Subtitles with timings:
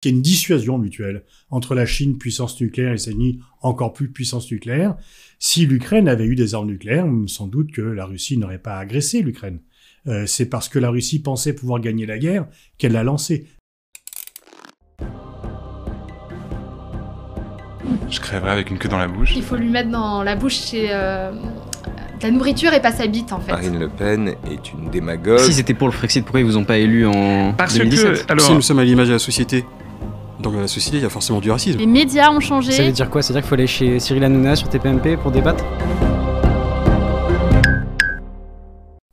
[0.00, 3.92] qu'il y a une dissuasion mutuelle entre la Chine, puissance nucléaire, et les États-Unis, encore
[3.92, 4.96] plus puissance nucléaire.
[5.38, 9.22] Si l'Ukraine avait eu des armes nucléaires, sans doute que la Russie n'aurait pas agressé
[9.22, 9.60] l'Ukraine.
[10.06, 12.46] Euh, c'est parce que la Russie pensait pouvoir gagner la guerre
[12.78, 13.46] qu'elle l'a lancée.
[18.10, 19.32] Je crèverais avec une queue dans la bouche.
[19.36, 23.06] Il faut lui mettre dans la bouche c'est, euh, de la nourriture et pas sa
[23.06, 23.52] bite en fait.
[23.52, 25.40] Marine Le Pen est une démagogue.
[25.40, 28.32] Si c'était pour le Frexit, pourquoi ils vous ont pas élu en Parce 2017 que,
[28.32, 29.64] alors, Si nous sommes à l'image de la société,
[30.40, 31.78] dans la société, il y a forcément du racisme.
[31.78, 32.72] Les médias ont changé.
[32.72, 33.22] Ça veut dire quoi?
[33.22, 35.64] Ça veut dire qu'il faut aller chez Cyril Hanouna sur TPMP pour débattre?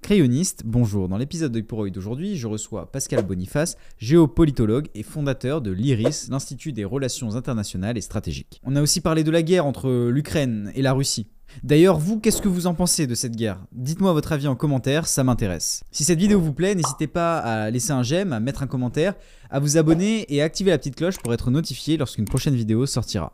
[0.02, 1.10] Crayoniste, bonjour.
[1.10, 6.74] Dans l'épisode de pour d'aujourd'hui, je reçois Pascal Boniface, géopolitologue et fondateur de l'IRIS, l'Institut
[6.74, 8.62] des relations internationales et stratégiques.
[8.64, 11.26] On a aussi parlé de la guerre entre l'Ukraine et la Russie.
[11.64, 13.60] D'ailleurs, vous, qu'est-ce que vous en pensez de cette guerre?
[13.72, 15.84] Dites-moi votre avis en commentaire, ça m'intéresse.
[15.92, 19.14] Si cette vidéo vous plaît, n'hésitez pas à laisser un j'aime, à mettre un commentaire,
[19.50, 22.86] à vous abonner et à activer la petite cloche pour être notifié lorsqu'une prochaine vidéo
[22.86, 23.34] sortira.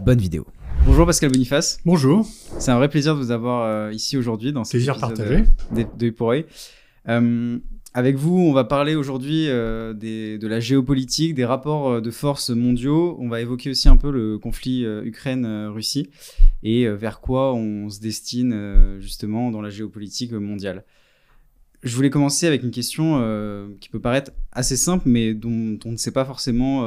[0.00, 0.46] Bonne vidéo.
[0.86, 1.78] Bonjour Pascal Boniface.
[1.84, 2.26] Bonjour,
[2.58, 5.44] C'est un vrai plaisir de vous avoir euh, ici aujourd'hui dans cet plaisir partagé.
[5.72, 6.32] euh, de, de pour.
[7.08, 7.58] Euh,
[7.92, 12.50] avec vous, on va parler aujourd'hui euh, de la géopolitique, des rapports euh, de force
[12.50, 13.16] mondiaux.
[13.18, 16.08] On va évoquer aussi un peu le conflit euh, Ukraine-Russie
[16.62, 20.84] et vers quoi on se destine justement dans la géopolitique mondiale.
[21.82, 23.18] Je voulais commencer avec une question
[23.80, 26.86] qui peut paraître assez simple, mais dont on ne sait pas forcément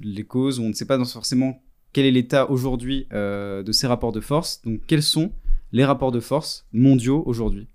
[0.00, 1.60] les causes, on ne sait pas forcément
[1.92, 4.62] quel est l'état aujourd'hui de ces rapports de force.
[4.62, 5.32] Donc, quels sont
[5.72, 7.66] les rapports de force mondiaux aujourd'hui?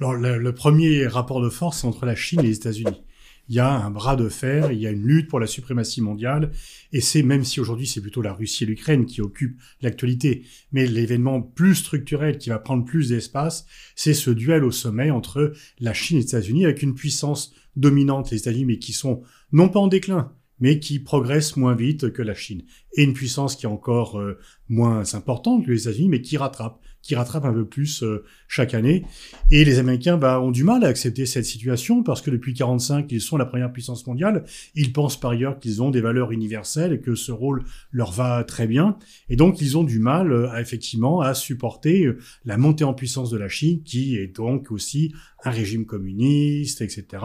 [0.00, 3.02] Alors, le, premier rapport de force, c'est entre la Chine et les États-Unis.
[3.50, 6.00] Il y a un bras de fer, il y a une lutte pour la suprématie
[6.00, 6.52] mondiale,
[6.92, 10.86] et c'est, même si aujourd'hui c'est plutôt la Russie et l'Ukraine qui occupent l'actualité, mais
[10.86, 15.92] l'événement plus structurel qui va prendre plus d'espace, c'est ce duel au sommet entre la
[15.92, 19.80] Chine et les États-Unis, avec une puissance dominante, les États-Unis, mais qui sont non pas
[19.80, 22.62] en déclin, mais qui progressent moins vite que la Chine.
[22.94, 26.80] Et une puissance qui est encore euh, moins importante que les États-Unis, mais qui rattrape,
[27.02, 29.04] qui rattrape un peu plus euh, chaque année.
[29.50, 33.10] Et les Américains bah, ont du mal à accepter cette situation parce que depuis 45,
[33.10, 34.44] ils sont la première puissance mondiale.
[34.74, 38.44] Ils pensent par ailleurs qu'ils ont des valeurs universelles et que ce rôle leur va
[38.44, 38.98] très bien.
[39.28, 42.94] Et donc, ils ont du mal, euh, à, effectivement, à supporter euh, la montée en
[42.94, 45.12] puissance de la Chine, qui est donc aussi
[45.44, 47.24] un régime communiste, etc.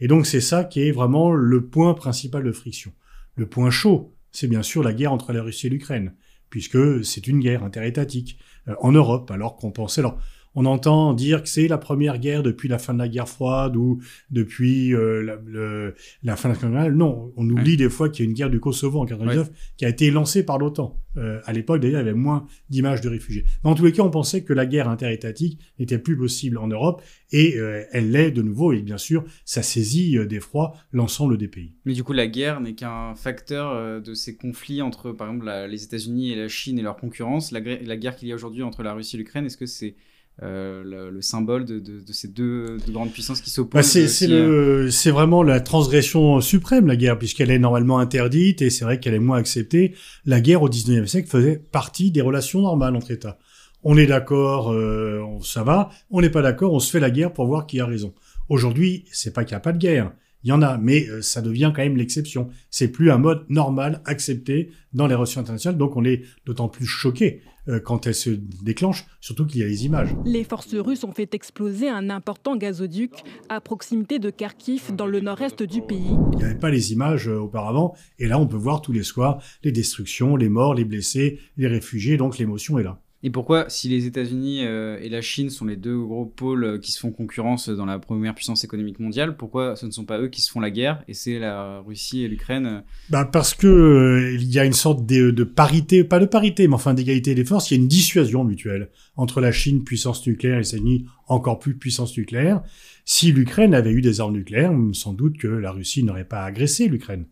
[0.00, 2.92] Et donc, c'est ça qui est vraiment le point principal de friction.
[3.34, 6.12] Le point chaud, c'est bien sûr la guerre entre la Russie et l'Ukraine,
[6.50, 8.38] puisque c'est une guerre interétatique
[8.68, 10.00] euh, en Europe, alors qu'on pensait...
[10.00, 10.18] Alors,
[10.54, 13.76] on entend dire que c'est la première guerre depuis la fin de la guerre froide
[13.76, 14.00] ou
[14.30, 16.94] depuis euh, la, le- la fin de la Guerre mondiale.
[16.94, 19.84] Non, on oublie des fois qu'il y a une guerre du Kosovo en 99 qui
[19.84, 20.98] a été lancée par l'OTAN.
[21.16, 23.44] Euh, à l'époque, d'ailleurs, il y avait moins d'images de réfugiés.
[23.64, 26.68] Mais en tous les cas, on pensait que la guerre interétatique n'était plus possible en
[26.68, 28.72] Europe et euh, elle l'est de nouveau.
[28.72, 31.72] Et bien sûr, ça saisit d'effroi l'ensemble des pays.
[31.84, 35.66] Mais du coup, la guerre n'est qu'un facteur de ces conflits entre, par exemple, la-
[35.66, 37.52] les États-Unis et la Chine et leur concurrence.
[37.52, 39.94] La guerre qu'il y a aujourd'hui entre la Russie et l'Ukraine, est-ce que c'est
[40.42, 43.82] euh, le, le symbole de, de- de ces deux, deux grandes puissances qui s'opposent Bah,
[43.82, 49.00] c'est euh, vraiment la transgression suprême la guerre puisqu'elle est normalement interdite et c'est vrai
[49.00, 49.94] qu'elle est moins acceptée.
[50.24, 53.38] La guerre au 19e siècle faisait partie des relations normales entre États.
[53.82, 55.90] On est d'accord, euh, ça va.
[56.10, 58.14] On n'est pas d'accord, on se fait la guerre pour voir qui a raison.
[58.48, 60.12] Aujourd'hui, c'est pas qu'il n'y a pas de guerre.
[60.44, 62.48] Il y en a, mais euh, ça devient quand même l'exception.
[62.70, 66.86] C'est plus un mode normal accepté dans les relations internationales, donc on est d'autant plus
[66.86, 70.14] choqué euh, quand elle se déclenche, surtout qu'il y a les images.
[70.24, 73.12] Les forces russes ont fait exploser un important gazoduc
[73.48, 76.16] à proximité de Kharkiv, dans le nord-est du pays.
[76.32, 79.02] Il n'y avait pas les images euh, auparavant, et là on peut voir tous les
[79.02, 83.00] soirs les destructions, les morts, les blessés, les réfugiés, donc l'émotion est là.
[83.24, 86.78] Et pourquoi, si les États-Unis euh, et la Chine sont les deux gros pôles euh,
[86.78, 90.20] qui se font concurrence dans la première puissance économique mondiale, pourquoi ce ne sont pas
[90.20, 94.34] eux qui se font la guerre et c'est la Russie et l'Ukraine Bah parce que
[94.34, 97.44] il y a une sorte de, de parité, pas de parité, mais enfin d'égalité des
[97.44, 101.06] forces, il y a une dissuasion mutuelle entre la Chine, puissance nucléaire, et les États-Unis,
[101.26, 102.62] encore plus puissance nucléaire.
[103.04, 106.86] Si l'Ukraine avait eu des armes nucléaires, sans doute que la Russie n'aurait pas agressé
[106.86, 107.24] l'Ukraine.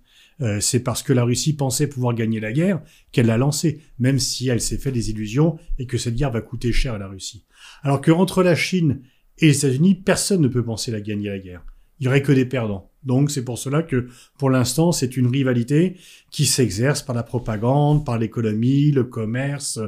[0.42, 2.82] Euh, c'est parce que la Russie pensait pouvoir gagner la guerre
[3.12, 6.42] qu'elle l'a lancée, même si elle s'est fait des illusions et que cette guerre va
[6.42, 7.46] coûter cher à la Russie.
[7.82, 9.00] Alors que entre la Chine
[9.38, 11.64] et les États-Unis, personne ne peut penser la gagner la guerre.
[11.98, 12.90] Il y aurait que des perdants.
[13.02, 14.08] Donc c'est pour cela que
[14.38, 15.96] pour l'instant c'est une rivalité
[16.30, 19.78] qui s'exerce par la propagande, par l'économie, le commerce,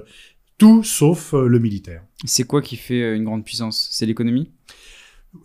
[0.57, 2.05] tout sauf euh, le militaire.
[2.25, 3.89] C'est quoi qui fait euh, une grande puissance?
[3.93, 4.51] C'est l'économie?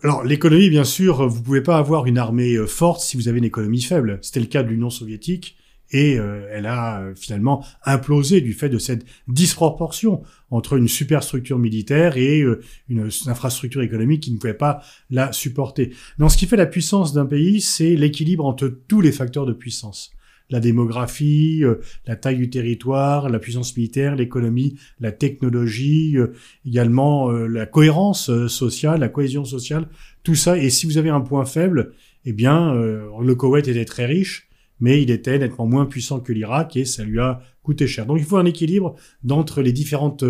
[0.02, 3.38] Alors l'économie, bien sûr, vous pouvez pas avoir une armée euh, forte si vous avez
[3.38, 4.18] une économie faible.
[4.22, 5.56] C'était le cas de l'Union soviétique
[5.90, 11.58] et euh, elle a euh, finalement implosé du fait de cette disproportion entre une superstructure
[11.58, 12.58] militaire et une,
[12.88, 15.94] une infrastructure économique qui ne pouvait pas la supporter.
[16.18, 19.52] Donc ce qui fait la puissance d'un pays, c'est l'équilibre entre tous les facteurs de
[19.52, 20.12] puissance
[20.50, 21.76] la démographie, euh,
[22.06, 26.32] la taille du territoire, la puissance militaire, l'économie, la technologie, euh,
[26.66, 29.88] également euh, la cohérence sociale, la cohésion sociale,
[30.22, 30.58] tout ça.
[30.58, 31.92] Et si vous avez un point faible,
[32.24, 34.48] eh bien, le Koweït était très riche,
[34.80, 38.06] mais il était nettement moins puissant que l'Irak et ça lui a coûté cher.
[38.06, 38.94] Donc il faut un équilibre
[39.24, 40.24] d'entre les différentes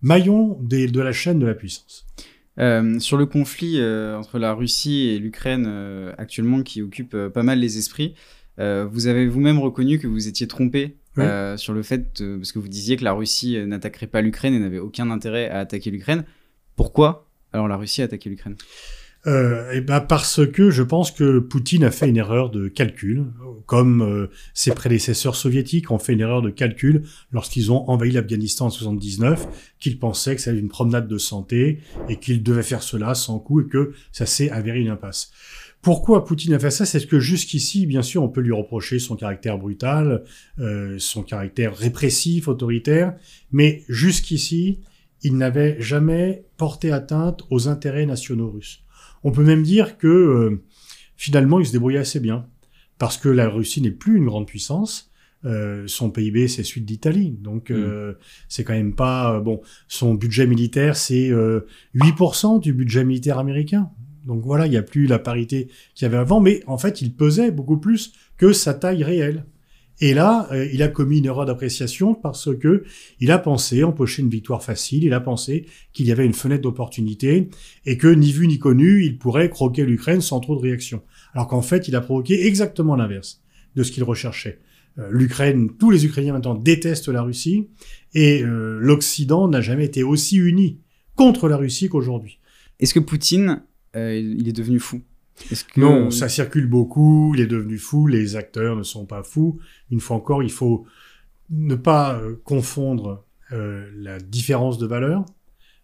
[0.00, 2.06] maillons de la chaîne de la puissance.
[3.00, 5.66] sur le conflit entre la Russie et l'Ukraine
[6.18, 8.14] actuellement qui occupe pas mal les esprits,
[8.60, 12.58] euh, vous avez vous-même reconnu que vous étiez trompé euh, sur le fait, parce que
[12.58, 15.90] vous disiez que la Russie euh, n'attaquerait pas l'Ukraine et n'avait aucun intérêt à attaquer
[15.90, 16.24] l'Ukraine.
[16.76, 18.56] Pourquoi alors la Russie a attaqué l'Ukraine?
[19.26, 23.26] Euh, eh ben parce que je pense que Poutine a fait une erreur de calcul,
[23.66, 28.70] comme ses prédécesseurs soviétiques ont fait une erreur de calcul lorsqu'ils ont envahi l'Afghanistan en
[28.70, 33.38] 79, qu'ils pensaient que c'était une promenade de santé et qu'ils devaient faire cela sans
[33.40, 35.32] coup et que ça s'est avéré une impasse.
[35.82, 36.84] Pourquoi Poutine a fait ça?
[36.84, 40.24] C'est que jusqu'ici, bien sûr, on peut lui reprocher son caractère brutal,
[40.58, 43.16] euh, son caractère répressif, autoritaire,
[43.50, 44.80] mais jusqu'ici,
[45.22, 48.82] il n'avait jamais porté atteinte aux intérêts nationaux russes.
[49.22, 50.62] On peut même dire que euh,
[51.16, 52.46] finalement, il se débrouillait assez bien,
[52.98, 55.10] parce que la Russie n'est plus une grande puissance.
[55.46, 58.16] Euh, son PIB, c'est celui d'Italie, donc euh, mm.
[58.48, 59.62] c'est quand même pas bon.
[59.88, 61.30] Son budget militaire, c'est
[61.94, 63.90] 8% du budget militaire américain.
[64.26, 67.00] Donc voilà, il n'y a plus la parité qu'il y avait avant, mais en fait,
[67.02, 69.46] il pesait beaucoup plus que sa taille réelle.
[70.02, 72.84] Et là, euh, il a commis une erreur d'appréciation parce que
[73.20, 76.62] il a pensé empocher une victoire facile, il a pensé qu'il y avait une fenêtre
[76.62, 77.50] d'opportunité
[77.84, 81.02] et que ni vu ni connu, il pourrait croquer l'Ukraine sans trop de réaction.
[81.34, 83.42] Alors qu'en fait, il a provoqué exactement l'inverse
[83.76, 84.60] de ce qu'il recherchait.
[84.98, 87.68] Euh, L'Ukraine, tous les Ukrainiens maintenant détestent la Russie
[88.14, 90.80] et euh, l'Occident n'a jamais été aussi uni
[91.14, 92.38] contre la Russie qu'aujourd'hui.
[92.80, 93.62] Est-ce que Poutine
[93.96, 95.02] euh, il est devenu fou.
[95.76, 99.58] Non, ça circule beaucoup, il est devenu fou, les acteurs ne sont pas fous.
[99.90, 100.86] Une fois encore, il faut
[101.48, 105.24] ne pas euh, confondre euh, la différence de valeur,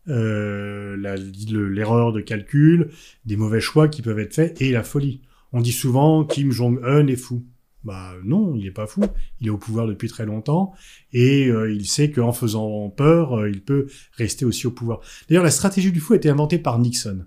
[0.06, 2.90] l'erreur de calcul,
[3.24, 5.22] des mauvais choix qui peuvent être faits et la folie.
[5.52, 7.44] On dit souvent Kim Jong-un est fou.
[7.82, 9.00] Bah non, il n'est pas fou.
[9.40, 10.74] Il est au pouvoir depuis très longtemps
[11.12, 15.00] et il sait qu'en faisant peur, il peut rester aussi au pouvoir.
[15.28, 17.26] D'ailleurs, la stratégie du fou a été inventée par Nixon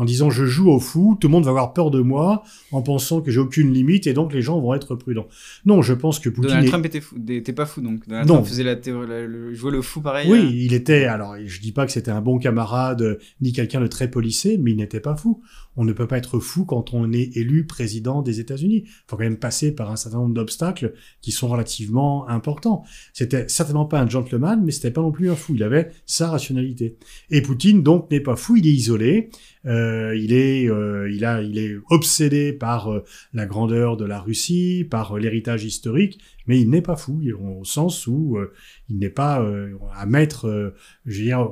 [0.00, 2.42] en disant je joue au fou, tout le monde va avoir peur de moi
[2.72, 5.28] en pensant que j'ai aucune limite et donc les gens vont être prudents.
[5.66, 6.48] Non, je pense que Poutine.
[6.48, 8.08] Donald Trump était, pas fou donc.
[8.08, 10.26] Donald Trump faisait la, le, jouait le fou pareil.
[10.30, 10.50] Oui, euh.
[10.54, 11.04] il était.
[11.04, 14.70] Alors, je dis pas que c'était un bon camarade ni quelqu'un de très policé, mais
[14.70, 15.42] il n'était pas fou.
[15.76, 18.84] On ne peut pas être fou quand on est élu président des États-Unis.
[18.86, 22.84] Il faut quand même passer par un certain nombre d'obstacles qui sont relativement importants.
[23.12, 25.54] C'était certainement pas un gentleman, mais c'était pas non plus un fou.
[25.56, 26.96] Il avait sa rationalité.
[27.30, 29.30] Et Poutine donc n'est pas fou, il est isolé.
[29.66, 33.04] Euh, il est, euh, il a, il est obsédé par euh,
[33.34, 38.06] la grandeur de la Russie, par l'héritage historique, mais il n'est pas fou, au sens
[38.06, 38.38] où
[38.88, 39.46] il n'est pas
[39.94, 40.74] à mettre,
[41.06, 41.48] je veux dire,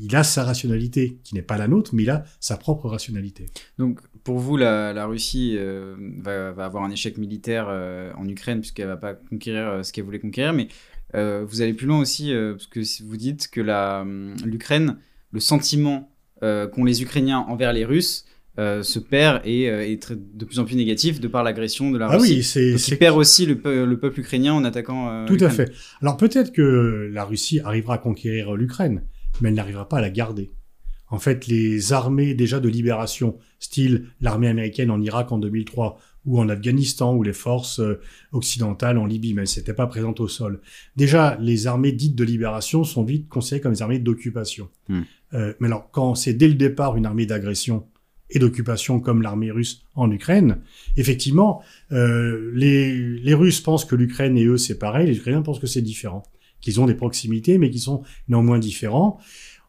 [0.00, 3.46] il a sa rationalité qui n'est pas la nôtre, mais il a sa propre rationalité.
[3.78, 5.56] Donc, pour vous, la, Russie
[6.18, 7.68] va, avoir un échec militaire
[8.16, 10.66] en Ukraine puisqu'elle va pas conquérir ce qu'elle voulait conquérir, mais
[11.14, 13.60] vous allez plus loin aussi parce que vous dites que
[14.44, 14.96] l'Ukraine,
[15.30, 16.09] le sentiment
[16.40, 18.24] qu'ont les Ukrainiens envers les Russes
[18.58, 21.98] euh, se perd et euh, est de plus en plus négatif de par l'agression de
[21.98, 22.34] la ah Russie.
[22.34, 25.24] Oui, c'est, Donc il perd aussi le, peuple ukrainien en attaquant.
[25.24, 25.72] Tout à fait.
[26.02, 29.02] Alors peut-être que la Russie arrivera à conquérir l'Ukraine,
[29.40, 30.50] mais elle n'arrivera pas à la garder.
[31.08, 36.38] En fait, les armées déjà de libération, style l'armée américaine en Irak en 2003 ou
[36.38, 37.80] en Afghanistan ou les forces
[38.32, 40.60] occidentales en Libye, mais elles n'étaient pas présentes au sol.
[40.96, 44.68] Déjà, les armées dites de libération sont vite considérées comme des armées d'occupation.
[44.88, 45.02] Hmm.
[45.34, 47.86] Euh, mais alors, quand c'est dès le départ une armée d'agression
[48.30, 50.58] et d'occupation comme l'armée russe en Ukraine,
[50.96, 55.58] effectivement, euh, les, les Russes pensent que l'Ukraine et eux c'est pareil, les Ukrainiens pensent
[55.58, 56.22] que c'est différent,
[56.60, 59.18] qu'ils ont des proximités mais qui sont néanmoins différents.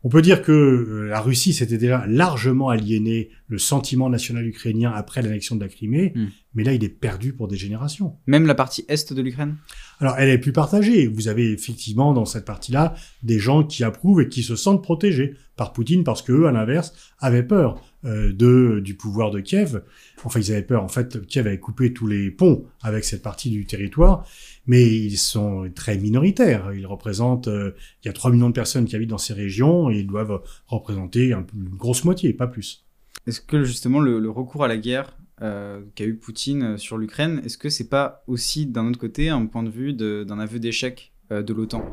[0.04, 4.92] On peut dire que euh, la Russie s'était déjà largement aliéné le sentiment national ukrainien
[4.92, 6.28] après l'annexion de la Crimée, hmm.
[6.54, 8.18] Mais là il est perdu pour des générations.
[8.28, 9.58] Même la partie est de l'Ukraine?
[10.00, 11.08] Alors elle est plus partagée.
[11.08, 15.36] Vous avez effectivement dans cette partie-là des gens qui approuvent et qui se sentent protégés
[15.56, 19.84] par Poutine parce qu'eux, à l'inverse, avaient peur euh, de du pouvoir de Kiev.
[20.24, 20.84] Enfin, ils avaient peur.
[20.84, 24.26] En fait, Kiev avait coupé tous les ponts avec cette partie du territoire,
[24.66, 26.74] mais ils sont très minoritaires.
[26.74, 29.92] Ils représentent, euh, il y a 3 millions de personnes qui habitent dans ces régions
[29.92, 31.46] et ils doivent représenter une
[31.78, 32.86] grosse moitié, pas plus.
[33.28, 37.58] Est-ce que justement le, recours à la guerre euh, qu'a eu Poutine sur l'Ukraine, est-ce
[37.58, 41.42] que c'est pas aussi d'un autre côté un point de vue d'un aveu d'échec euh,
[41.42, 41.84] de l'OTAN?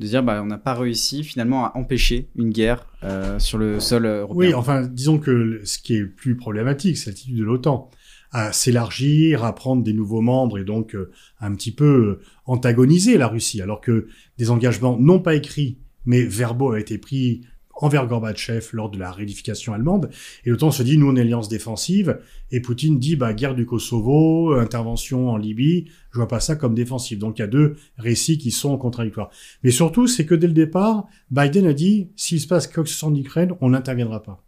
[0.00, 3.78] De dire bah on n'a pas réussi finalement à empêcher une guerre euh, sur le
[3.78, 4.48] sol européen.
[4.48, 7.90] Oui, enfin, disons que ce qui est plus problématique, c'est l'attitude de l'OTAN.
[8.32, 13.16] À s'élargir, à prendre des nouveaux membres et donc euh, un petit peu euh, antagoniser
[13.16, 17.42] la Russie, alors que des engagements non pas écrits mais verbaux avaient été pris
[17.76, 20.10] envers Gorbatchev lors de la réunification allemande.
[20.44, 22.18] Et l'OTAN se dit, nous, on est alliance défensive.
[22.50, 25.86] Et Poutine dit, bah, guerre du Kosovo, intervention en Libye.
[26.12, 27.18] Je vois pas ça comme défensive.
[27.18, 29.30] Donc, il y a deux récits qui sont contradictoires.
[29.62, 32.88] Mais surtout, c'est que dès le départ, Biden a dit, s'il se passe quoi que
[32.88, 34.44] ce soit en Ukraine, on n'interviendra pas.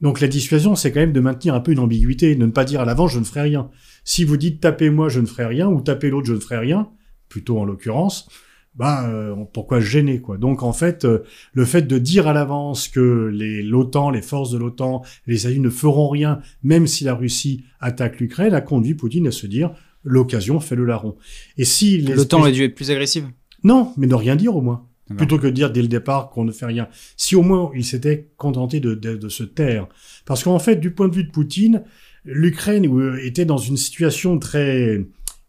[0.00, 2.64] Donc, la dissuasion, c'est quand même de maintenir un peu une ambiguïté, de ne pas
[2.64, 3.70] dire à l'avant, je ne ferai rien.
[4.04, 6.90] Si vous dites tapez-moi, je ne ferai rien, ou tapez l'autre, je ne ferai rien,
[7.28, 8.28] plutôt en l'occurrence,
[8.76, 12.88] bah euh, pourquoi gêner quoi Donc en fait, euh, le fait de dire à l'avance
[12.88, 17.14] que les l'OTAN, les forces de l'OTAN, les États-Unis ne feront rien, même si la
[17.14, 21.16] Russie attaque l'Ukraine, a conduit Poutine à se dire l'occasion fait le larron.
[21.56, 23.26] Et si les L'OTAN aurait dû être plus agressive.
[23.62, 24.86] non, mais ne rien dire au moins.
[25.08, 25.18] D'accord.
[25.18, 26.88] Plutôt que de dire dès le départ qu'on ne fait rien.
[27.16, 29.86] Si au moins il s'était contenté de, de, de se taire.
[30.24, 31.84] Parce qu'en fait, du point de vue de Poutine,
[32.24, 35.04] l'Ukraine euh, était dans une situation très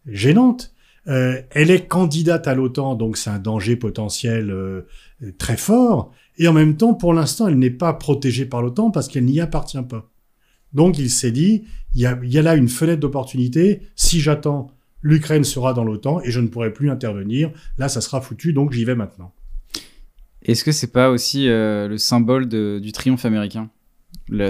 [0.08, 0.75] gênante.
[1.07, 4.81] Euh, elle est candidate à l'OTAN, donc c'est un danger potentiel euh,
[5.38, 6.12] très fort.
[6.38, 9.39] Et en même temps, pour l'instant, elle n'est pas protégée par l'OTAN parce qu'elle n'y
[9.39, 10.09] appartient pas.
[10.74, 13.81] Donc il s'est dit, il y a, y a là une fenêtre d'opportunité.
[13.95, 14.67] Si j'attends,
[15.01, 17.51] l'Ukraine sera dans l'OTAN et je ne pourrai plus intervenir.
[17.77, 19.31] Là, ça sera foutu, donc j'y vais maintenant.
[20.43, 23.69] Est-ce que c'est pas aussi euh, le symbole de- du triomphe américain,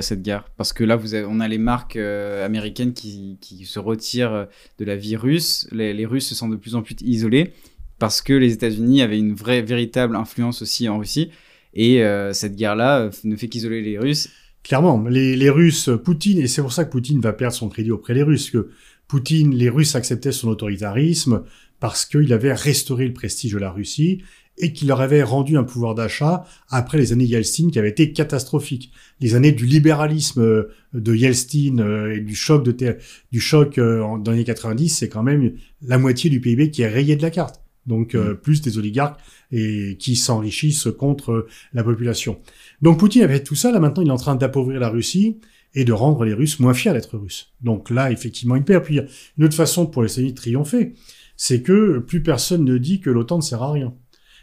[0.02, 3.80] cette guerre Parce que là, vous avez- on a les marques euh, américaines qui, se
[3.80, 4.46] retirent euh,
[4.80, 5.68] de la vie russe.
[5.72, 7.54] Les, Russes se sentent de plus en plus isolés
[8.00, 11.30] parce que les États-Unis avaient une vraie, véritable influence aussi en Russie.
[11.74, 14.30] Et euh, cette guerre-là ne fait qu'isoler les Russes.
[14.64, 17.92] Clairement, les, les Russes, Poutine, et c'est pour ça que Poutine va perdre son crédit
[17.92, 18.70] auprès des Russes, que
[19.08, 21.44] Poutine, les Russes acceptaient son autoritarisme
[21.80, 24.24] parce qu'il avait restauré le prestige de la Russie
[24.58, 28.14] et qu'il leur avait rendu un pouvoir d'achat après les années Yeltsin qui avaient été
[28.14, 28.92] catastrophiques.
[29.20, 32.98] Les années du libéralisme euh, de Yeltsin euh, et du choc de
[33.32, 36.72] du choc euh, en- dans les années 90, c'est quand même la moitié du PIB
[36.72, 37.62] qui est rayé de la carte.
[37.86, 39.20] Donc euh, plus des oligarques
[39.52, 42.40] et qui s'enrichissent contre euh, la population.
[42.82, 45.38] Donc Poutine avait tout ça, là maintenant il est en train d'appauvrir la Russie
[45.76, 47.54] et de rendre les Russes moins fiers d'être Russes.
[47.62, 48.86] Donc là, effectivement, il perd.
[48.86, 49.02] Puis
[49.38, 50.94] une autre façon pour les États-Unis de triompher,
[51.36, 53.94] c'est que plus personne ne dit que l'OTAN ne sert à rien.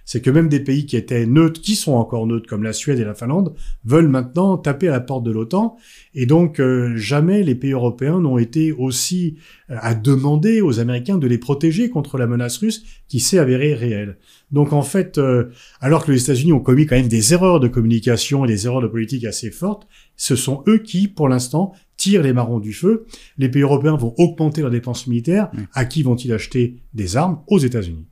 [0.04, 2.98] C'est que même des pays qui étaient neutres, qui sont encore neutres, comme la Suède
[2.98, 3.54] et la Finlande,
[3.84, 5.76] veulent maintenant taper à la porte de l'OTAN.
[6.14, 9.36] Et donc, euh, jamais les pays européens n'ont été aussi
[9.70, 13.74] euh, à demander aux Américains de les protéger contre la menace russe qui s'est avérée
[13.74, 14.18] réelle.
[14.50, 17.68] Donc, en fait, euh, alors que les États-Unis ont commis quand même des erreurs de
[17.68, 22.22] communication et des erreurs de politique assez fortes, ce sont eux qui, pour l'instant, tirent
[22.22, 23.06] les marrons du feu.
[23.38, 25.50] Les pays européens vont augmenter leurs dépenses militaires.
[25.54, 25.62] Oui.
[25.72, 27.40] À qui vont-ils acheter des armes?
[27.46, 28.06] Aux États-Unis.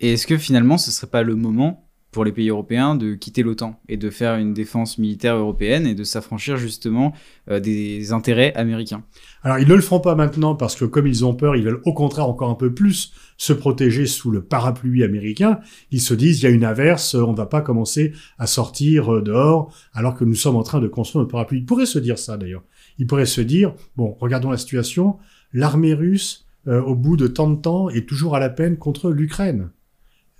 [0.00, 3.42] Et est-ce que finalement, ce serait pas le moment pour les pays européens de quitter
[3.42, 7.12] l'OTAN et de faire une défense militaire européenne et de s'affranchir justement
[7.50, 9.04] euh, des intérêts américains?
[9.42, 11.82] Alors, ils ne le feront pas maintenant parce que comme ils ont peur, ils veulent
[11.84, 15.60] au contraire encore un peu plus se protéger sous le parapluie américain.
[15.90, 19.14] Ils se disent, il y a une averse, on ne va pas commencer à sortir
[19.14, 21.58] euh, dehors alors que nous sommes en train de construire notre parapluie.
[21.58, 22.64] Ils pourraient se dire ça d'ailleurs.
[22.98, 25.18] Ils pourraient se dire, bon, regardons la situation,
[25.52, 29.10] l'armée russe, euh, au bout de tant de temps, est toujours à la peine contre
[29.10, 29.70] l'Ukraine.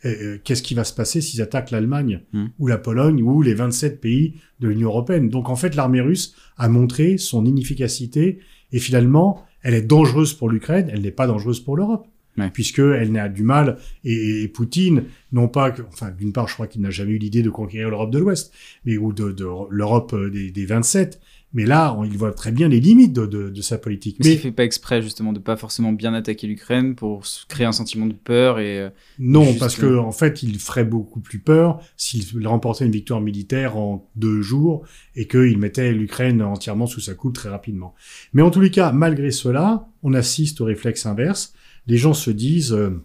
[0.04, 2.46] Et, euh, Qu'est-ce qui va se passer s'ils attaquent l'Allemagne Hmm.
[2.58, 5.28] ou la Pologne ou les 27 pays de l'Union européenne?
[5.28, 8.38] Donc en fait, l'armée russe a montré son inefficacité
[8.72, 12.06] et finalement, elle est dangereuse pour l'Ukraine, elle n'est pas dangereuse pour l'Europe.
[12.38, 12.48] Ouais.
[12.50, 15.02] Puisque elle n'a du mal, et, et Poutine,
[15.32, 17.90] non pas que, enfin, d'une part, je crois qu'il n'a jamais eu l'idée de conquérir
[17.90, 18.52] l'Europe de l'Ouest,
[18.84, 21.20] mais ou de, de l'Europe euh, des, des 27.
[21.52, 24.16] Mais là, on- il voit très bien les limites de, de, de sa politique.
[24.20, 27.66] Mais Mais il fait pas exprès justement de pas forcément bien attaquer l'Ukraine pour créer
[27.66, 31.18] un sentiment de peur et euh, non, Juste- parce que en fait, il ferait beaucoup
[31.20, 34.84] plus peur s'il remportait une victoire militaire en deux jours
[35.16, 37.94] et qu'il mettait l'Ukraine entièrement sous sa coupe très rapidement.
[38.32, 41.52] Mais en tous les cas, malgré cela, on assiste au réflexe inverse.
[41.88, 43.02] Les gens se disent, euh,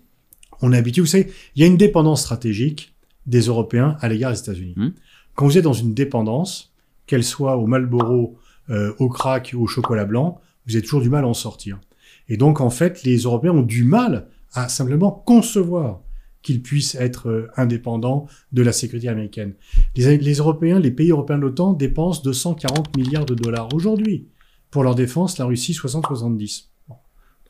[0.61, 2.93] on est habitué, vous savez, il y a une dépendance stratégique
[3.25, 4.73] des Européens à l'égard des États-Unis.
[4.77, 4.89] Hmm.
[5.33, 6.71] Quand vous êtes dans une dépendance,
[7.07, 8.37] qu'elle soit au Marlboro,
[8.69, 11.79] euh, au crack ou au chocolat blanc, vous avez toujours du mal à en sortir.
[12.27, 16.01] Et donc, en fait, les Européens ont du mal à simplement concevoir
[16.41, 19.53] qu'ils puissent être euh, indépendants de la sécurité américaine.
[19.95, 24.27] Les, Européens, les pays européens de l'OTAN dépensent 240 milliards de dollars aujourd'hui.
[24.69, 26.65] Pour leur défense, la Russie, 60-70.
[26.87, 26.95] Bon.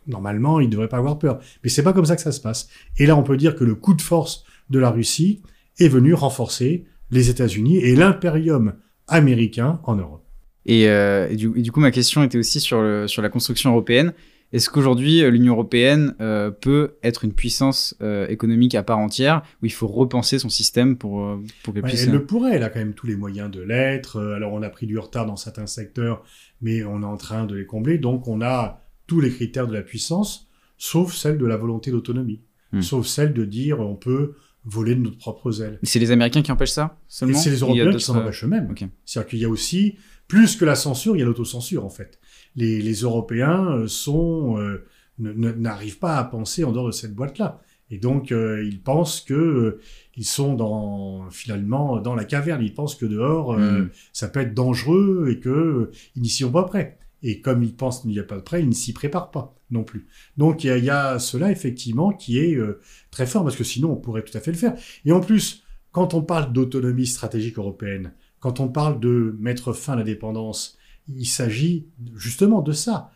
[0.08, 1.40] Normalement, ils ne devraient pas avoir peur.
[1.64, 2.70] Mais c'est pas comme ça que ça se passe.
[2.98, 5.42] Et là, on peut dire que le coup de force de la Russie
[5.78, 8.76] est venu renforcer les États-Unis et l'impérium
[9.08, 10.24] américain en Europe.
[10.66, 13.30] Et, euh, et, du, et, du, coup, ma question était aussi sur, le, sur la
[13.30, 14.14] construction européenne.
[14.52, 19.42] Est-ce qu'aujourd'hui, euh, l'Union européenne euh, peut être une puissance euh, économique à part entière,
[19.62, 22.04] où il faut repenser son système pour, pour qu'elle Ouais, puisse...
[22.04, 24.22] elle le pourrait, elle a quand même tous les moyens de l'être.
[24.36, 26.24] Alors on a pris du retard dans certains secteurs,
[26.62, 27.98] mais on est en train de les combler.
[27.98, 30.48] Donc on a tous les critères de la puissance,
[30.78, 32.82] sauf celle de la volonté d'autonomie, Hmm.
[32.82, 34.34] sauf celle de dire on peut
[34.66, 35.80] voler de notre propre ailes.
[35.84, 38.74] C'est les Américains qui empêchent ça seulement c'est les Européens qui s'en empêchent eux-mêmes.
[39.06, 39.96] C'est-à-dire qu'il y a aussi,
[40.28, 42.20] plus que la censure, il y a l'autocensure en fait.
[42.56, 44.86] Les, les Européens euh, sont euh,
[45.20, 47.62] n'arrivent pas à penser en dehors de cette boîte-là.
[47.92, 49.80] Et donc euh, ils pensent que euh,
[50.18, 52.64] ils sont dans finalement dans la caverne.
[52.64, 53.90] Ils pensent que dehors euh, Mm.
[54.14, 56.98] ça peut être dangereux et que euh, ils n'y sont pas prêts.
[57.28, 59.56] Et comme ils pensent qu'il n'y a pas de prêt, ils ne s'y préparent pas
[59.72, 60.06] non plus.
[60.38, 62.80] Donc il y a, il y a cela effectivement qui est euh,
[63.10, 64.76] très fort parce que sinon on pourrait tout à fait le faire.
[65.06, 69.94] Et en plus, quand on parle d'autonomie stratégique européenne, quand on parle de mettre fin
[69.94, 70.78] à la dépendance,
[71.08, 73.10] il s'agit justement de ça.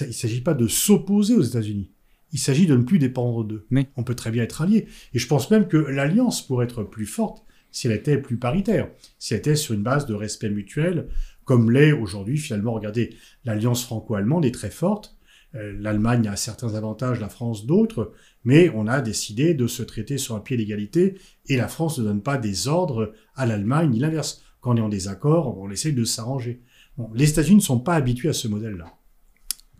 [0.00, 1.90] Il ne s'agit pas de s'opposer aux États-Unis.
[2.32, 3.66] Il s'agit de ne plus dépendre d'eux.
[3.70, 4.86] Mais- On peut très bien être alliés.
[5.12, 7.42] Et je pense même que l'alliance pourrait être plus forte
[7.72, 11.08] si elle était plus paritaire, si elle était sur une base de respect mutuel,
[11.46, 12.74] comme l'est aujourd'hui finalement.
[12.74, 15.16] Regardez, l'alliance franco-allemande est très forte.
[15.54, 18.12] Euh, L'Allemagne a certains avantages, la France d'autres,
[18.44, 21.14] mais on a décidé de se traiter sur un pied d'égalité
[21.46, 24.42] et la France ne donne pas des ordres à l'Allemagne ni l'inverse.
[24.60, 26.60] Quand on est en désaccord, on essaye de s'arranger.
[27.14, 28.92] Les États-Unis ne sont pas habitués à ce modèle-là.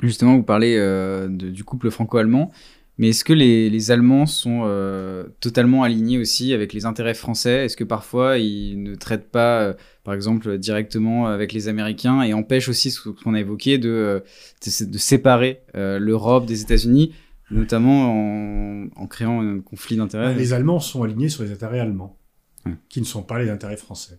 [0.00, 2.52] Justement, vous parlez euh, du couple franco-allemand,
[2.98, 7.64] mais est-ce que les, les Allemands sont euh, totalement alignés aussi avec les intérêts français?
[7.66, 9.74] Est-ce que parfois ils ne traitent pas, euh,
[10.04, 14.20] par exemple, directement avec les Américains et empêchent aussi ce qu'on a évoqué de, euh,
[14.64, 17.12] de, de séparer euh, l'Europe des États-Unis,
[17.50, 20.34] notamment en, en créant un conflit d'intérêts?
[20.34, 22.18] Les Allemands sont alignés sur les intérêts allemands,
[22.64, 22.72] Ouais.
[22.88, 24.18] qui ne sont pas les intérêts français.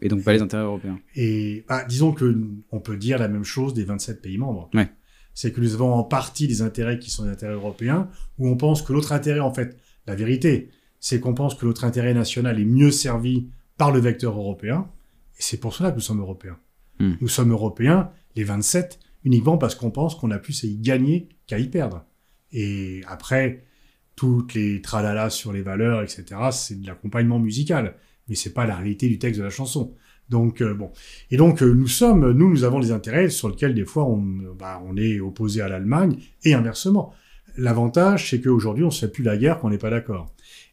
[0.00, 2.38] et donc pas les intérêts européens Et bah, disons que
[2.70, 4.70] on peut dire la même chose des 27 pays membres.
[4.74, 4.88] Ouais.
[5.34, 8.08] C'est que nous avons en partie des intérêts qui sont des intérêts européens,
[8.38, 10.70] où on pense que l'autre intérêt, en fait, la vérité,
[11.00, 14.88] c'est qu'on pense que l'autre intérêt national est mieux servi par le vecteur européen,
[15.38, 16.58] et c'est pour cela que nous sommes européens.
[17.00, 17.14] Hmm.
[17.20, 21.28] Nous sommes européens, les 27, uniquement parce qu'on pense qu'on a plus à y gagner
[21.46, 22.04] qu'à y perdre.
[22.52, 23.64] Et après,
[24.16, 27.96] toutes les tralalas sur les valeurs, etc., c'est de l'accompagnement musical,
[28.28, 29.94] mais c'est pas la réalité du texte de la chanson.
[30.28, 30.90] Donc euh, bon,
[31.30, 34.22] et donc euh, nous sommes, nous, nous avons des intérêts sur lesquels des fois on,
[34.58, 37.12] bah, on est opposé à l'Allemagne et inversement.
[37.58, 40.32] L'avantage, c'est qu'aujourd'hui on se fait plus la guerre quand on n'est pas d'accord,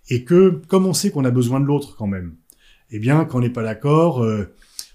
[0.10, 2.36] et que comme on sait qu'on a besoin de l'autre quand même,
[2.92, 4.46] eh bien quand on n'est pas d'accord, euh,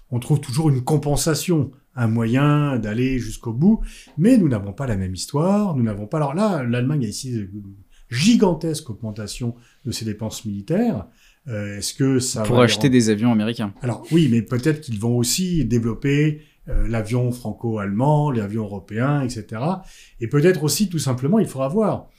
[0.09, 3.81] on trouve toujours une compensation, un moyen d'aller jusqu'au bout,
[4.17, 6.17] mais nous n'avons pas la même histoire, nous n'avons pas.
[6.17, 7.75] Alors là, l'Allemagne a ici une
[8.09, 11.07] gigantesque augmentation de ses dépenses militaires.
[11.47, 14.99] Euh, Est-ce que ça pour va acheter des avions américains alors oui, mais peut-être qu'ils
[14.99, 19.61] vont aussi développer euh, l'avion franco-allemand, l'avion européen, etc.
[20.19, 22.09] Et peut-être aussi, tout simplement, il faudra voir.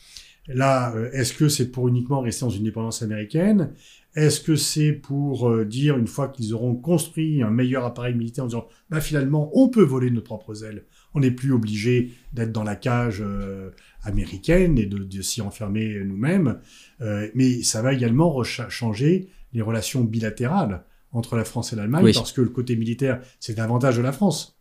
[0.47, 3.73] Là, euh, est-ce que c'est pour uniquement rester dans une dépendance américaine?
[4.15, 8.45] Est-ce que c'est pour euh, dire, une fois qu'ils auront construit un meilleur appareil militaire,
[8.45, 10.85] en disant, bah, finalement, on peut voler de nos propres ailes.
[11.17, 13.71] On n'est plus obligé d'être dans la cage euh,
[14.03, 16.61] américaine et de, de s'y enfermer nous-mêmes.
[17.01, 22.13] Euh, mais ça va également changer les relations bilatérales entre la France et l'Allemagne, Oui.
[22.13, 24.59] parce que le côté militaire, c'est l'avantage de la France.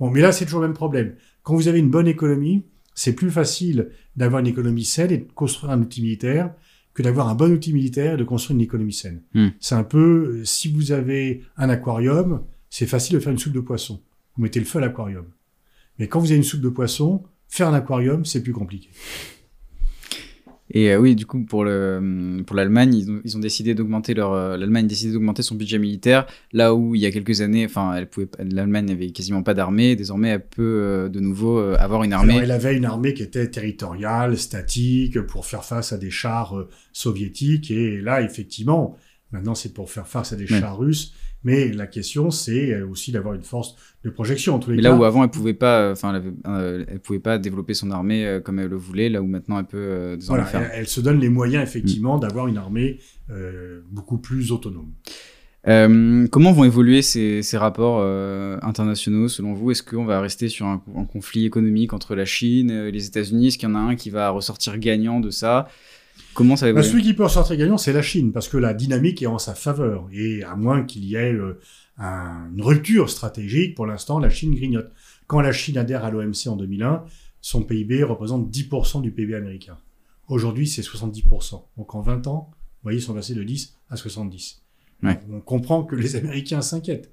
[0.00, 1.14] Bon, mais là, c'est toujours le même problème.
[1.44, 2.64] Quand vous avez une bonne économie,
[2.96, 6.52] c'est plus facile d'avoir une économie saine et de construire un outil militaire
[6.94, 9.22] que d'avoir un bon outil militaire et de construire une économie saine.
[9.34, 9.48] Hmm.
[9.60, 13.52] C'est un peu, euh, si vous avez un aquarium, c'est facile de faire une soupe
[13.52, 14.00] de poisson.
[14.36, 15.26] Vous mettez le feu à l'aquarium.
[15.98, 18.88] Mais quand vous avez une soupe de poisson, faire un aquarium, c'est plus compliqué.
[20.70, 24.14] Et euh, oui, du coup, pour le pour l'Allemagne, ils ont, ils ont décidé d'augmenter
[24.14, 27.42] leur euh, l'Allemagne a décidé d'augmenter son budget militaire là où il y a quelques
[27.42, 29.94] années, enfin, elle pouvait pas- l'Allemagne n'avait quasiment pas d'armée.
[29.94, 32.32] Désormais, elle peut euh, de nouveau avoir une armée.
[32.32, 36.56] Alors, elle avait une armée qui était territoriale, statique, pour faire face à des chars
[36.92, 37.70] soviétiques.
[37.70, 38.96] Et là, effectivement,
[39.32, 40.60] maintenant, c'est pour faire face à des Ouais.
[40.60, 41.12] chars russes.
[41.46, 44.54] Mais la question, c'est euh, aussi d'avoir une force de projection.
[44.54, 46.84] En tous les Mais cas, là où avant elle pouvait pas, euh, enfin, elle, euh,
[46.88, 49.66] elle pouvait pas développer son armée euh, comme elle le voulait, là où maintenant elle
[49.66, 50.62] peut euh, voilà, faire.
[50.62, 51.66] elle, elle se donne les moyens, Mm.
[51.68, 52.98] effectivement, d'avoir une armée
[53.90, 54.92] beaucoup plus autonome.
[55.66, 58.00] Comment vont évoluer ces, ces rapports
[58.62, 59.70] internationaux selon vous?
[59.70, 63.48] Est-ce qu'on va rester sur un, un conflit économique entre la Chine et les États-Unis?
[63.48, 65.68] Est-ce qu'il y en a un qui va ressortir gagnant de ça?
[66.34, 68.56] Comment ça va Bah, évoluer celui qui peut ressortir gagnant, c'est la Chine, parce que
[68.56, 70.08] la dynamique est en sa faveur.
[70.12, 71.60] Et à moins qu'il y ait euh,
[71.98, 74.90] un- une rupture stratégique, pour l'instant, la Chine grignote.
[75.26, 77.04] Quand la Chine adhère à l'OMC en 2001,
[77.40, 79.78] son PIB représente 10% du PIB américain.
[80.28, 81.62] Aujourd'hui, c'est 70%.
[81.76, 84.62] Donc en 20 ans, vous voyez, ils sont passés de 10 à 70.
[85.02, 85.18] Ouais.
[85.30, 87.10] On comprend que les Américains s'inquiètent.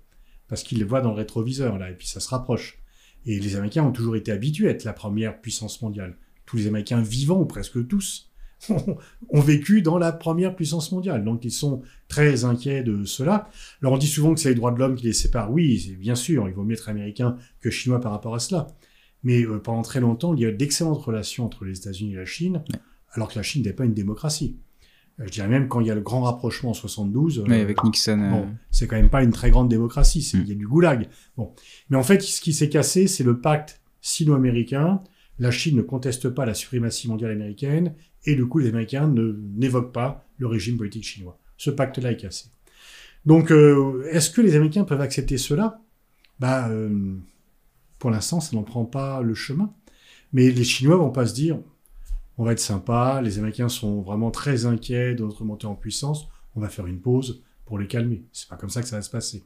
[0.47, 2.79] parce qu'ils les voient dans le rétroviseur, là, et puis ça se rapproche.
[3.25, 6.17] Et les Américains ont toujours été habitués à être la première puissance mondiale.
[6.45, 8.30] Tous les Américains vivants, ou presque tous,
[9.29, 11.23] ont vécu dans la première puissance mondiale.
[11.23, 13.49] Donc ils sont très inquiets de cela.
[13.81, 15.51] Alors on dit souvent que c'est les droits de l'homme qui les séparent.
[15.51, 18.67] Oui, c'est bien sûr, il vaut mieux être américain que chinois par rapport à cela.
[19.23, 22.17] Mais euh, pendant très longtemps, il y a eu d'excellentes relations entre les États-Unis et
[22.17, 22.63] la Chine,
[23.13, 24.57] alors que la Chine n'est pas une démocratie.
[25.19, 27.61] Euh, Je dirais même quand il y a le grand rapprochement en 72, euh, Ouais,
[27.61, 28.19] avec Nixon.
[28.19, 30.41] euh, Bon, c'est quand même pas une très grande démocratie, c'est- Mm.
[30.41, 31.07] il y a du goulag.
[31.37, 31.53] Bon.
[31.89, 35.01] Mais en fait, ce qui s'est cassé, c'est le pacte sino-américain.
[35.41, 39.91] La Chine ne conteste pas la suprématie mondiale américaine, et du coup, les Américains n'évoquent
[39.91, 41.39] pas le régime politique chinois.
[41.57, 42.49] Ce pacte-là est cassé.
[43.25, 45.81] Donc, euh, est-ce que les Américains peuvent accepter cela?
[46.39, 47.15] Bah, euh,
[47.97, 49.73] pour l'instant, ça n'en prend pas le chemin.
[50.31, 51.57] Mais les Chinois vont pas se dire,
[52.37, 56.27] on va être sympa, les Américains sont vraiment très inquiets de notre montée en puissance,
[56.55, 58.25] on va faire une pause pour les calmer.
[58.31, 59.43] C'est pas comme ça que ça va se passer.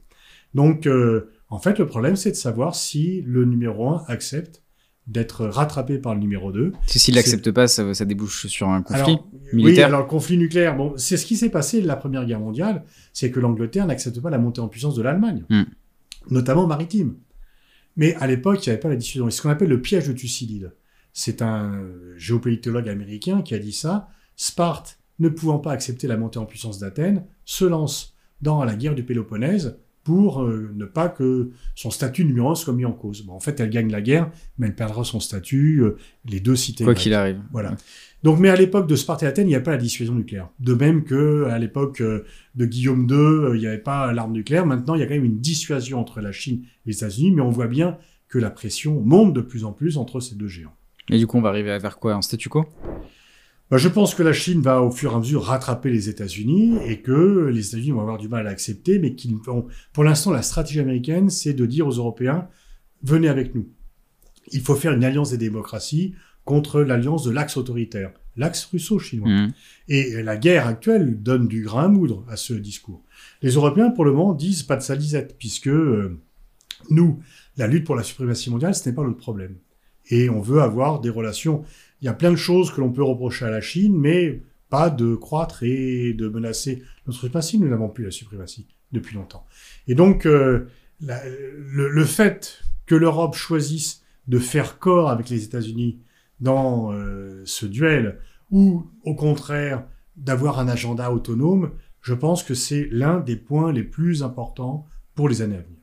[0.52, 4.62] Donc, euh, en fait, le problème, c'est de savoir si le numéro 1 accepte
[5.06, 6.72] d'être rattrapé par le numéro 2.
[6.86, 9.02] Si s'il l'accepte pas, ça, ça débouche sur un conflit.
[9.02, 9.86] Alors, Oui, militaire.
[9.86, 13.30] alors le conflit nucléaire, bon, c'est ce qui s'est passé la Première Guerre mondiale, c'est
[13.30, 15.62] que l'Angleterre n'accepte pas la montée en puissance de l'Allemagne, Hmm.
[16.30, 17.14] notamment maritime.
[17.96, 19.30] Mais à l'époque, il n'y avait pas la dissuasion.
[19.30, 20.72] C'est ce qu'on appelle le piège de Thucydide.
[21.12, 21.82] C'est un
[22.16, 24.08] géopolitologue américain qui a dit ça.
[24.36, 28.94] Sparte, ne pouvant pas accepter la montée en puissance d'Athènes, se lance dans la guerre
[28.94, 33.22] du Péloponnèse pour euh, ne pas que son statut numéro un soit mis en cause.
[33.22, 36.54] Bon, en fait, elle gagne la guerre, mais elle perdra son statut, euh, les deux
[36.54, 37.40] cités Quoi qu'il arrive.
[37.50, 37.74] Voilà.
[38.22, 40.48] Donc, mais à l'époque de Sparte et Athènes, il n'y a pas la dissuasion nucléaire.
[40.60, 44.64] De même que à l'époque euh, de Guillaume II, il n'y avait pas l'arme nucléaire.
[44.64, 47.42] Maintenant, il y a quand même une dissuasion entre la Chine et les États-Unis, mais
[47.42, 50.74] on voit bien que la pression monte de plus en plus entre ces deux géants.
[51.10, 52.14] Et du coup, on va arriver vers quoi?
[52.14, 52.64] Un statu quo?
[53.70, 56.78] Bah, je pense que la Chine va au fur et à mesure rattraper les États-Unis
[56.86, 59.66] et que les États-Unis vont avoir du mal à l'accepter, mais qu'ils vont.
[59.92, 62.48] Pour l'instant, la stratégie américaine, c'est de dire aux Européens
[63.02, 63.68] venez avec nous.
[64.52, 69.28] Il faut faire une alliance des démocraties contre l'alliance de l'axe autoritaire, l'axe russo-chinois.
[69.28, 69.52] Mhm.
[69.88, 73.02] Et la guerre actuelle donne du grain à moudre à ce discours.
[73.42, 76.20] Les Européens, pour le moment, disent pas de salisette, puisque euh,
[76.90, 77.20] nous,
[77.56, 79.56] la lutte pour la suprématie mondiale, ce n'est pas notre problème.
[80.08, 81.64] Et on veut avoir des relations.
[82.00, 84.90] Il y a plein de choses que l'on peut reprocher à la Chine, mais pas
[84.90, 87.58] de croître et de menacer notre suprématie.
[87.58, 89.46] Nous n'avons plus la suprématie depuis longtemps.
[89.88, 90.66] Et donc, euh,
[91.00, 95.98] le, fait que l'Europe choisisse de faire corps avec les États-Unis
[96.40, 98.18] dans euh, ce duel,
[98.50, 99.84] ou au contraire
[100.16, 105.28] d'avoir un agenda autonome, je pense que c'est l'un des points les plus importants pour
[105.28, 105.78] les années à venir.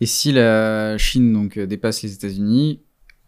[0.00, 2.80] Et si la Chine donc dépasse les États-Unis,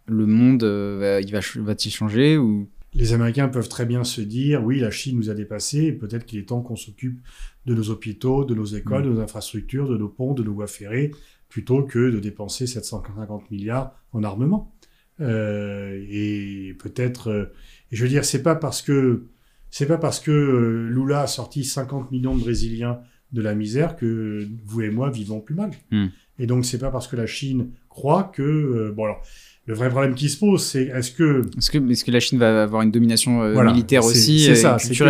[0.07, 2.69] le monde euh, va, il va, va-t-il changer ou?
[2.93, 6.25] Les Américains peuvent très bien se dire, oui, la Chine nous a dépassés, et peut-être
[6.25, 7.19] qu'il est temps qu'on s'occupe
[7.65, 10.67] de nos hôpitaux, de nos écoles, de nos infrastructures, de nos ponts, de nos voies
[10.67, 11.11] ferrées,
[11.49, 14.73] plutôt que de dépenser 750 milliards en armement.
[15.21, 17.53] Euh, et peut-être, euh,
[17.91, 19.27] et je veux dire, c'est pas parce que
[19.71, 22.99] c'est pas parce que euh, Lula a sorti 50 millions de Brésiliens
[23.31, 25.71] de la misère que vous et moi vivons plus mal.
[25.91, 26.07] Hmm.
[26.39, 29.21] Et donc c'est pas parce que la Chine croit que bon alors
[29.65, 32.37] le vrai problème qui se pose c'est est-ce que est-ce que, est-ce que la Chine
[32.37, 35.03] va avoir une domination euh, Voilà, militaire aussi c'est euh, ça, et c'est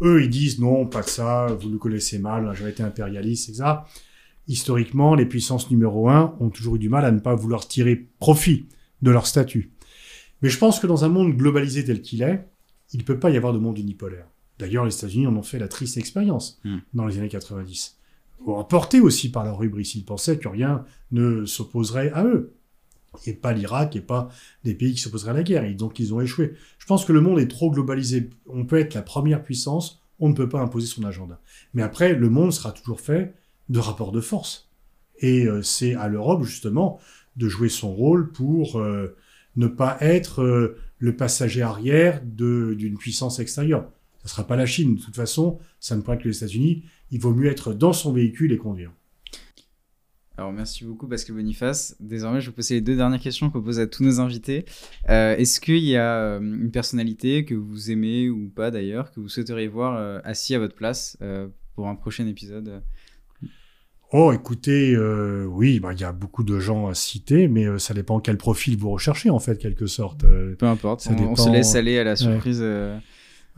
[0.00, 2.84] Eux, ils disent non, pas de ça, vous nous connaissez mal, on a jamais été
[2.84, 3.64] impérialiste, etc.
[4.46, 8.06] Historiquement, les puissances numéro un ont toujours eu du mal à ne pas vouloir tirer
[8.20, 8.66] profit
[9.02, 9.72] de leur statut.
[10.40, 12.46] Mais je pense que dans un monde globalisé tel qu'il est,
[12.92, 14.26] il ne peut pas y avoir de monde unipolaire.
[14.58, 16.78] D'ailleurs, les États-Unis en ont fait la triste expérience Hmm.
[16.94, 17.96] dans les années 90.
[18.46, 22.54] Emportés aussi par leur rubris, ils pensaient que rien ne s'opposerait à eux.
[23.26, 24.28] Et pas l'Irak, et pas
[24.64, 25.64] des pays qui s'opposeraient à la guerre.
[25.64, 26.54] Et donc, ils ont échoué.
[26.78, 28.30] Je pense que le monde est trop globalisé.
[28.46, 31.40] On peut être la première puissance, on ne peut pas imposer son agenda.
[31.74, 33.34] Mais après, le monde sera toujours fait
[33.68, 34.68] de rapports de force.
[35.20, 36.98] Et euh, c'est à l'Europe, justement,
[37.36, 39.16] de jouer son rôle pour euh,
[39.56, 43.90] ne pas être euh, le passager arrière d'une puissance extérieure.
[44.18, 44.96] Ça ne sera pas la Chine.
[44.96, 46.84] De toute façon, ça ne pourra que les États-Unis.
[47.10, 48.92] Il vaut mieux être dans son véhicule et conduire.
[50.38, 51.96] Alors merci beaucoup Pascal Boniface.
[51.98, 54.64] Désormais, je vais vous poser les deux dernières questions qu'on pose à tous nos invités.
[55.08, 59.18] Euh, Est-ce qu'il y a euh, une personnalité que vous aimez ou pas d'ailleurs, que
[59.18, 62.84] vous souhaiteriez voir euh, assis à votre place euh, pour un prochain épisode?
[64.12, 67.78] Oh, écoutez, euh, oui, bah, il y a beaucoup de gens à citer, mais euh,
[67.80, 70.22] ça dépend quel profil vous recherchez, en fait, quelque sorte.
[70.22, 71.52] Euh, Peu importe, Ça on, on se dépend.
[71.52, 72.60] laisse aller à la surprise.
[72.60, 72.96] Ouais,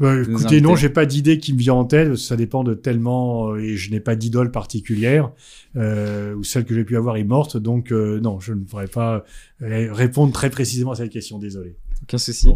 [0.01, 2.17] écoutez, non, j'ai pas d'idée qui me vient en tête.
[2.17, 5.33] Ça dépend de tellement, euh, et je n'ai pas d'idole particulière,
[5.77, 8.89] euh, ou celle que j'ai pu avoir est morte, donc euh, non, je ne pourrais
[8.89, 9.25] pas
[9.61, 11.39] répondre très précisément à cette question.
[11.39, 11.77] Désolé.
[12.03, 12.49] Aucun souci.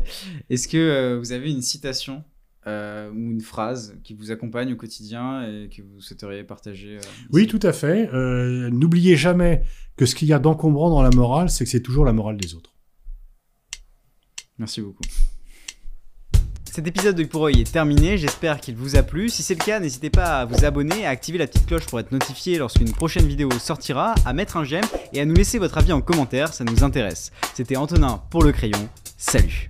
[0.48, 2.24] Est-ce que vous avez une citation
[2.66, 6.96] euh, ou une phrase qui vous accompagne au quotidien et que vous souhaiteriez partager.
[6.96, 8.08] euh, Oui, tout à fait.
[8.14, 9.62] Euh, N'oubliez jamais
[9.98, 12.38] que ce qu'il y a d'encombrant dans la morale, c'est que c'est toujours la morale
[12.38, 12.72] des autres.
[14.58, 15.02] Merci beaucoup.
[16.72, 19.28] Cet épisode de pour est terminé, j'espère qu'il vous a plu.
[19.28, 22.00] Si c'est le cas, n'hésitez pas à vous abonner, à activer la petite cloche pour
[22.00, 25.78] être notifié lorsqu'une prochaine vidéo sortira, à mettre un j'aime et à nous laisser votre
[25.78, 27.30] avis en commentaire, ça nous intéresse.
[27.54, 29.68] C'était Antonin pour le crayon, salut